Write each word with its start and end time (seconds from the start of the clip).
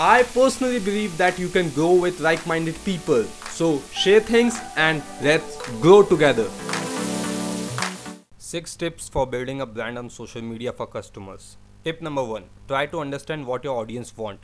I 0.00 0.22
personally 0.22 0.78
believe 0.78 1.18
that 1.18 1.40
you 1.40 1.48
can 1.48 1.70
grow 1.70 1.92
with 1.92 2.20
like 2.20 2.46
minded 2.46 2.76
people. 2.84 3.24
So 3.50 3.82
share 3.92 4.20
things 4.20 4.56
and 4.76 5.02
let's 5.20 5.56
grow 5.80 6.04
together. 6.04 6.48
6 8.36 8.76
tips 8.76 9.08
for 9.08 9.26
building 9.26 9.60
a 9.60 9.66
brand 9.66 9.98
on 9.98 10.08
social 10.08 10.40
media 10.40 10.72
for 10.72 10.86
customers. 10.86 11.56
Tip 11.82 12.00
number 12.00 12.22
1 12.22 12.44
Try 12.68 12.86
to 12.86 13.00
understand 13.00 13.44
what 13.44 13.64
your 13.64 13.76
audience 13.76 14.16
want. 14.16 14.38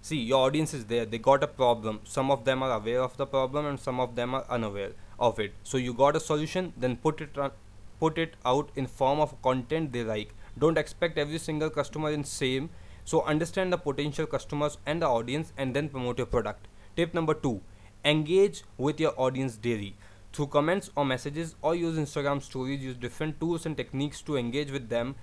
See, 0.00 0.16
your 0.16 0.44
audience 0.44 0.74
is 0.74 0.86
there, 0.86 1.06
they 1.06 1.18
got 1.18 1.44
a 1.44 1.46
problem. 1.46 2.00
Some 2.02 2.32
of 2.32 2.44
them 2.44 2.64
are 2.64 2.72
aware 2.72 3.00
of 3.00 3.16
the 3.16 3.26
problem 3.26 3.64
and 3.66 3.78
some 3.78 4.00
of 4.00 4.16
them 4.16 4.34
are 4.34 4.44
unaware 4.50 4.90
of 5.20 5.38
it. 5.38 5.54
So 5.62 5.78
you 5.78 5.94
got 5.94 6.16
a 6.16 6.20
solution, 6.20 6.72
then 6.76 6.96
put 6.96 7.20
it 7.20 7.38
on, 7.38 7.52
put 8.00 8.18
it 8.18 8.34
out 8.44 8.70
in 8.74 8.88
form 8.88 9.20
of 9.20 9.40
content 9.40 9.92
they 9.92 10.02
like. 10.02 10.34
Don't 10.58 10.76
expect 10.76 11.16
every 11.16 11.38
single 11.38 11.70
customer 11.70 12.10
in 12.10 12.24
same. 12.24 12.70
So 13.06 13.22
understand 13.22 13.72
the 13.72 13.78
potential 13.78 14.26
customers 14.26 14.78
and 14.84 15.00
the 15.00 15.06
audience 15.06 15.52
and 15.56 15.74
then 15.74 15.88
promote 15.88 16.18
your 16.18 16.26
product. 16.26 16.66
Tip 16.96 17.14
number 17.14 17.34
2 17.34 17.60
Engage 18.04 18.64
with 18.76 19.00
your 19.00 19.14
audience 19.16 19.56
daily 19.56 19.94
through 20.32 20.48
comments 20.48 20.90
or 20.96 21.04
messages 21.04 21.54
or 21.62 21.74
use 21.74 21.96
Instagram 21.96 22.42
stories 22.42 22.82
use 22.82 22.96
different 22.96 23.38
tools 23.40 23.64
and 23.64 23.76
techniques 23.76 24.20
to 24.22 24.36
engage 24.36 24.72
with 24.72 24.88
them 24.88 25.14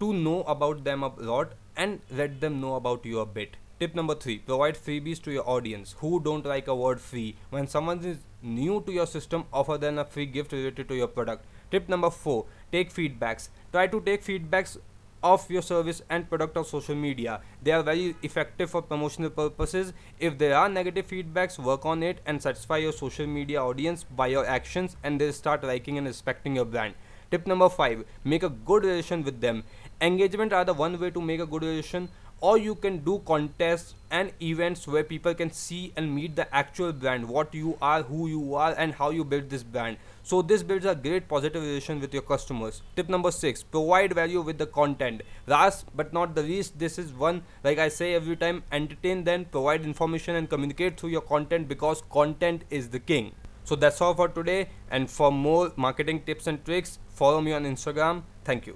to 0.00 0.12
know 0.12 0.42
about 0.42 0.82
them 0.82 1.04
a 1.04 1.12
lot 1.18 1.52
and 1.76 2.00
let 2.10 2.40
them 2.40 2.60
know 2.60 2.74
about 2.74 3.06
you 3.06 3.20
a 3.20 3.26
bit 3.26 3.56
Tip 3.78 3.94
number 3.94 4.14
three 4.14 4.38
provide 4.38 4.74
freebies 4.74 5.22
to 5.22 5.30
your 5.30 5.46
audience 5.46 5.94
who 5.98 6.18
don't 6.18 6.46
like 6.46 6.66
a 6.66 6.74
word 6.74 6.98
free. 6.98 7.36
When 7.50 7.66
someone 7.66 8.02
is 8.02 8.20
new 8.42 8.82
to 8.86 8.90
your 8.90 9.06
system, 9.06 9.44
offer 9.52 9.76
them 9.76 9.98
a 9.98 10.04
free 10.06 10.24
gift 10.24 10.52
related 10.52 10.88
to 10.88 10.94
your 10.94 11.08
product. 11.08 11.44
Tip 11.70 11.86
number 11.86 12.08
four 12.08 12.46
take 12.72 12.90
feedbacks. 12.90 13.50
Try 13.72 13.86
to 13.88 14.00
take 14.00 14.24
feedbacks 14.24 14.78
of 15.26 15.50
your 15.50 15.62
service 15.62 16.02
and 16.08 16.28
product 16.28 16.56
of 16.56 16.66
social 16.66 16.94
media. 16.94 17.40
They 17.62 17.72
are 17.72 17.82
very 17.82 18.14
effective 18.22 18.70
for 18.70 18.82
promotional 18.82 19.30
purposes. 19.30 19.92
If 20.20 20.38
there 20.38 20.56
are 20.56 20.68
negative 20.68 21.08
feedbacks, 21.08 21.58
work 21.58 21.84
on 21.84 22.02
it 22.02 22.20
and 22.26 22.40
satisfy 22.40 22.78
your 22.78 22.92
social 22.92 23.26
media 23.26 23.62
audience 23.62 24.04
by 24.04 24.28
your 24.28 24.46
actions 24.46 24.96
and 25.02 25.20
they'll 25.20 25.32
start 25.32 25.64
liking 25.64 25.98
and 25.98 26.06
respecting 26.06 26.56
your 26.56 26.64
brand. 26.64 26.94
Tip 27.30 27.46
number 27.46 27.68
five 27.68 28.04
make 28.24 28.44
a 28.44 28.48
good 28.48 28.84
relation 28.84 29.24
with 29.24 29.40
them. 29.40 29.64
Engagement 30.00 30.52
are 30.52 30.64
the 30.64 30.74
one 30.74 31.00
way 31.00 31.10
to 31.10 31.20
make 31.20 31.40
a 31.40 31.46
good 31.46 31.62
relation 31.62 32.08
or 32.40 32.58
you 32.58 32.74
can 32.74 32.98
do 32.98 33.22
contests 33.26 33.94
and 34.10 34.30
events 34.40 34.86
where 34.86 35.02
people 35.02 35.34
can 35.34 35.50
see 35.50 35.92
and 35.96 36.14
meet 36.14 36.36
the 36.36 36.54
actual 36.54 36.92
brand 36.92 37.26
what 37.28 37.54
you 37.54 37.76
are 37.80 38.02
who 38.02 38.28
you 38.28 38.54
are 38.54 38.74
and 38.76 38.94
how 38.94 39.10
you 39.10 39.24
build 39.24 39.48
this 39.48 39.62
brand. 39.62 39.96
So 40.22 40.42
this 40.42 40.62
builds 40.62 40.84
a 40.84 40.94
great 40.94 41.28
positive 41.28 41.62
relation 41.62 42.00
with 42.00 42.12
your 42.12 42.22
customers. 42.22 42.82
Tip 42.94 43.08
number 43.08 43.30
6 43.30 43.62
provide 43.64 44.12
value 44.12 44.42
with 44.42 44.58
the 44.58 44.66
content. 44.66 45.22
Last 45.46 45.86
but 45.96 46.12
not 46.12 46.34
the 46.34 46.42
least 46.42 46.78
this 46.78 46.98
is 46.98 47.12
one 47.12 47.42
like 47.64 47.78
i 47.78 47.88
say 47.88 48.14
every 48.14 48.36
time 48.36 48.62
entertain 48.70 49.24
them 49.24 49.46
provide 49.46 49.82
information 49.82 50.36
and 50.36 50.50
communicate 50.50 51.00
through 51.00 51.10
your 51.10 51.22
content 51.22 51.68
because 51.68 52.02
content 52.10 52.64
is 52.70 52.90
the 52.90 53.00
king. 53.00 53.32
So 53.64 53.76
that's 53.76 54.00
all 54.00 54.14
for 54.14 54.28
today. 54.28 54.68
And 54.90 55.10
for 55.10 55.32
more 55.32 55.72
marketing 55.76 56.22
tips 56.24 56.46
and 56.46 56.64
tricks 56.64 56.98
follow 57.08 57.40
me 57.40 57.52
on 57.52 57.64
instagram. 57.64 58.22
Thank 58.44 58.66
you 58.66 58.74